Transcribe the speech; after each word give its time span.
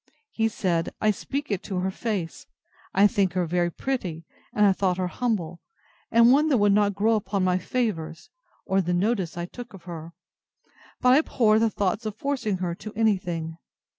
He 0.31 0.47
said, 0.47 0.89
I 0.99 1.11
speak 1.11 1.51
it 1.51 1.61
to 1.65 1.77
her 1.77 1.91
face, 1.91 2.47
I 2.91 3.05
think 3.05 3.33
her 3.33 3.45
very 3.45 3.69
pretty, 3.69 4.25
and 4.51 4.65
I 4.65 4.73
thought 4.73 4.97
her 4.97 5.05
humble, 5.05 5.61
and 6.09 6.31
one 6.31 6.49
that 6.49 6.57
would 6.57 6.73
not 6.73 6.95
grow 6.95 7.13
upon 7.13 7.43
my 7.43 7.59
favours, 7.59 8.31
or 8.65 8.81
the 8.81 8.95
notice 8.95 9.37
I 9.37 9.45
took 9.45 9.75
of 9.75 9.83
her; 9.83 10.13
but 11.01 11.13
I 11.13 11.19
abhor 11.19 11.59
the 11.59 11.69
thoughts 11.69 12.07
of 12.07 12.15
forcing 12.15 12.57
her 12.57 12.73
to 12.73 12.91
any 12.95 13.17
thing. 13.17 13.59